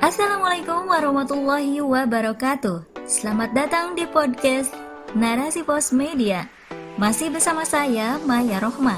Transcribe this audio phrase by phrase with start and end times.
[0.00, 3.04] Assalamualaikum warahmatullahi wabarakatuh.
[3.04, 4.72] Selamat datang di podcast
[5.12, 6.48] Narasi Pos Media.
[6.96, 8.96] Masih bersama saya Maya Rohma.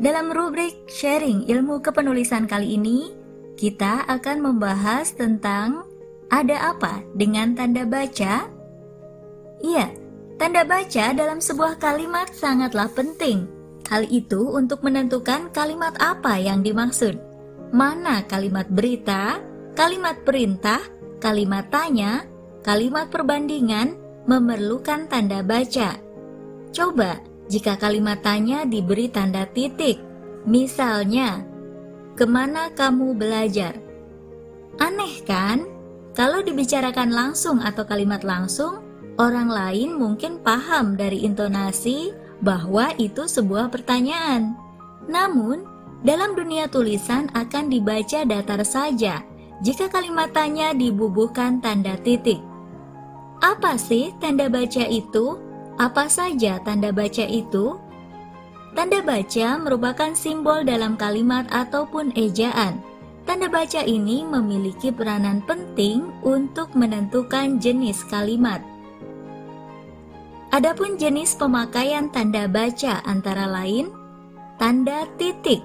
[0.00, 3.12] Dalam rubrik sharing ilmu kepenulisan kali ini,
[3.60, 5.84] kita akan membahas tentang
[6.32, 8.48] ada apa dengan tanda baca?
[9.60, 9.86] Iya,
[10.40, 13.61] tanda baca dalam sebuah kalimat sangatlah penting
[13.92, 17.20] Hal itu untuk menentukan kalimat apa yang dimaksud.
[17.76, 19.36] Mana kalimat berita,
[19.76, 20.80] kalimat perintah,
[21.20, 22.24] kalimat tanya,
[22.64, 23.92] kalimat perbandingan
[24.24, 26.00] memerlukan tanda baca.
[26.72, 27.20] Coba
[27.52, 30.00] jika kalimat tanya diberi tanda titik.
[30.48, 31.44] Misalnya,
[32.16, 33.76] ke mana kamu belajar?
[34.80, 35.68] Aneh kan?
[36.16, 38.80] Kalau dibicarakan langsung atau kalimat langsung,
[39.20, 44.58] orang lain mungkin paham dari intonasi, bahwa itu sebuah pertanyaan.
[45.06, 45.64] Namun,
[46.02, 49.22] dalam dunia tulisan akan dibaca datar saja
[49.62, 52.42] jika kalimat tanya dibubuhkan tanda titik.
[53.38, 55.38] Apa sih tanda baca itu?
[55.78, 57.78] Apa saja tanda baca itu?
[58.74, 62.82] Tanda baca merupakan simbol dalam kalimat ataupun ejaan.
[63.22, 68.71] Tanda baca ini memiliki peranan penting untuk menentukan jenis kalimat.
[70.52, 73.88] Adapun jenis pemakaian tanda baca antara lain
[74.60, 75.64] tanda titik.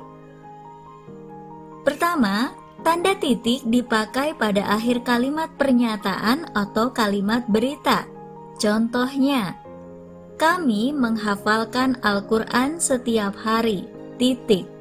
[1.83, 2.55] Pertama,
[2.88, 8.08] tanda titik dipakai pada akhir kalimat pernyataan atau kalimat berita.
[8.55, 9.59] Contohnya,
[10.39, 13.91] kami menghafalkan Al-Quran setiap hari.
[14.15, 14.71] Titik.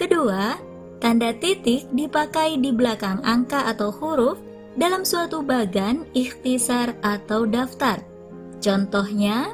[0.00, 0.56] Kedua,
[1.04, 4.40] tanda titik dipakai di belakang angka atau huruf
[4.72, 8.15] dalam suatu bagan, ikhtisar, atau daftar.
[8.62, 9.52] Contohnya,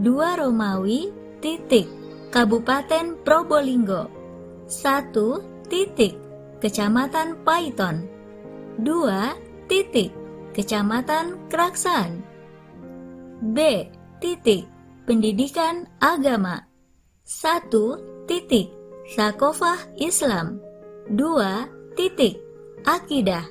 [0.00, 1.12] dua Romawi
[1.44, 1.86] titik
[2.30, 4.06] Kabupaten Probolinggo.
[4.70, 6.14] Satu titik
[6.62, 8.06] Kecamatan Paiton.
[8.80, 9.34] Dua
[9.66, 10.14] titik
[10.54, 12.30] Kecamatan Keraksan
[13.40, 13.88] B
[14.20, 14.68] titik
[15.08, 16.60] Pendidikan Agama.
[17.24, 17.96] Satu
[18.28, 18.68] titik
[19.16, 20.60] Sakofah Islam.
[21.08, 21.64] Dua
[21.96, 22.36] titik
[22.84, 23.48] Akidah.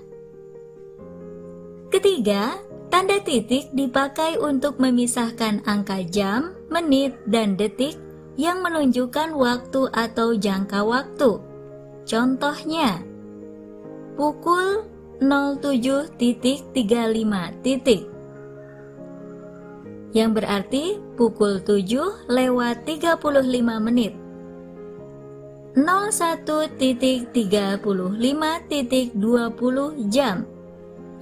[1.90, 2.54] Ketiga,
[3.00, 7.96] Tanda titik dipakai untuk memisahkan angka jam, menit, dan detik
[8.36, 11.40] yang menunjukkan waktu atau jangka waktu.
[12.04, 13.00] Contohnya,
[14.20, 14.84] pukul
[15.24, 16.76] 07.35
[17.64, 18.04] titik
[20.12, 24.12] yang berarti pukul 7 lewat 35 menit.
[25.72, 27.80] 01.35.20
[30.12, 30.44] jam.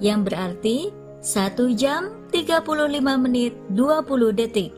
[0.02, 2.62] Yang berarti 1 jam 35
[3.18, 4.70] menit 20 detik.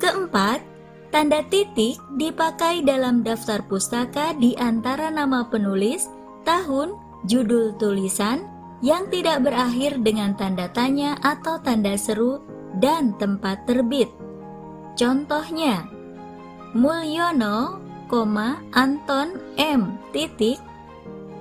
[0.00, 0.64] Keempat,
[1.12, 6.08] tanda titik dipakai dalam daftar pustaka di antara nama penulis,
[6.48, 6.96] tahun,
[7.28, 8.48] judul tulisan
[8.84, 12.40] yang tidak berakhir dengan tanda tanya atau tanda seru
[12.80, 14.08] dan tempat terbit.
[14.98, 15.88] Contohnya,
[16.74, 17.80] Mulyono,
[18.78, 19.98] Anton M.
[20.14, 20.62] titik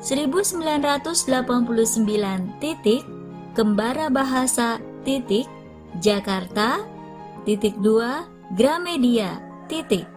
[0.01, 3.06] 1989 titik
[3.53, 5.46] Kembara Bahasa titik
[6.02, 6.81] Jakarta
[7.46, 8.25] titik dua
[8.58, 9.38] Gramedia
[9.69, 10.09] titik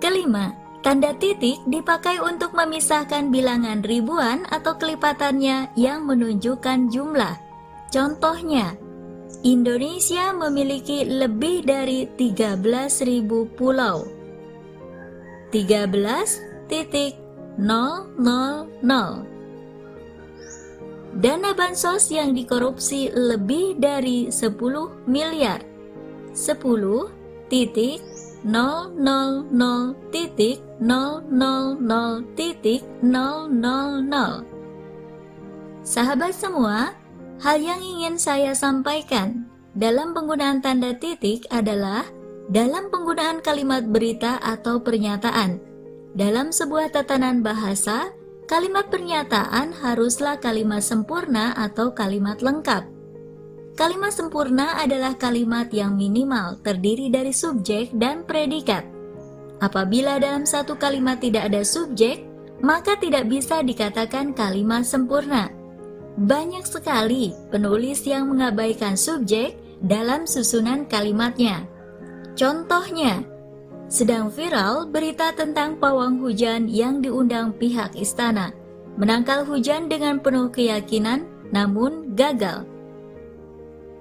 [0.00, 7.36] Kelima, tanda titik dipakai untuk memisahkan bilangan ribuan atau kelipatannya yang menunjukkan jumlah.
[7.92, 8.80] Contohnya,
[9.44, 13.28] Indonesia memiliki lebih dari 13.000
[13.60, 14.08] pulau.
[15.52, 17.12] 13 titik
[17.60, 18.80] 000
[21.18, 24.54] dana bansos yang dikorupsi lebih dari 10
[25.10, 25.62] miliar.
[26.30, 27.98] 10 titik
[28.46, 29.50] 000
[30.14, 34.46] titik 000 titik 000
[35.80, 36.94] Sahabat semua,
[37.42, 42.06] hal yang ingin saya sampaikan dalam penggunaan tanda titik adalah
[42.50, 45.58] dalam penggunaan kalimat berita atau pernyataan.
[46.14, 48.10] Dalam sebuah tatanan bahasa,
[48.50, 52.82] Kalimat pernyataan haruslah kalimat sempurna atau kalimat lengkap.
[53.78, 58.82] Kalimat sempurna adalah kalimat yang minimal terdiri dari subjek dan predikat.
[59.62, 62.26] Apabila dalam satu kalimat tidak ada subjek,
[62.58, 65.46] maka tidak bisa dikatakan kalimat sempurna.
[66.18, 71.70] Banyak sekali penulis yang mengabaikan subjek dalam susunan kalimatnya.
[72.34, 73.22] Contohnya,
[73.90, 78.54] sedang viral berita tentang pawang hujan yang diundang pihak istana.
[78.94, 82.62] Menangkal hujan dengan penuh keyakinan, namun gagal.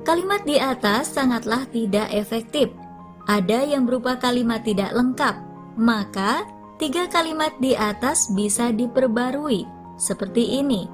[0.06, 2.70] Kalimat di atas sangatlah tidak efektif.
[3.30, 5.38] ada yang berupa kalimat tidak lengkap,
[5.78, 6.50] maka
[6.82, 9.70] tiga kalimat di atas bisa diperbarui,
[10.02, 10.90] seperti ini.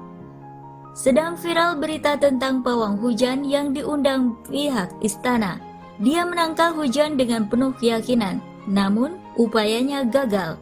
[0.92, 5.56] Sedang viral berita tentang pawang hujan yang diundang pihak istana.
[5.96, 10.58] Dia menangkal hujan dengan penuh keyakinan, namun upayanya gagal.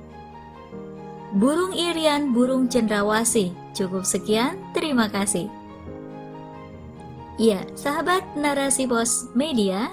[1.35, 3.51] Burung irian, burung cendrawasih.
[3.75, 5.51] Cukup sekian, terima kasih.
[7.35, 9.91] Ya, sahabat narasi pos media,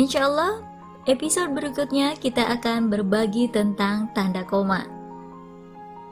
[0.00, 0.64] insya Allah
[1.04, 4.88] episode berikutnya kita akan berbagi tentang tanda koma.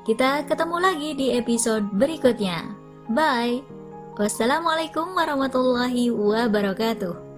[0.05, 2.77] Kita ketemu lagi di episode berikutnya.
[3.09, 3.65] Bye.
[4.21, 7.30] Wassalamualaikum warahmatullahi wabarakatuh.